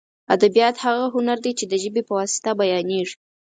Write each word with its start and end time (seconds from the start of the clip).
ادبیات 0.35 0.75
هغه 0.85 1.05
هنر 1.15 1.37
دی 1.45 1.51
چې 1.59 1.65
د 1.67 1.73
ژبې 1.83 2.01
په 2.07 2.13
واسطه 2.19 2.49
بیانېږي. 2.59 3.15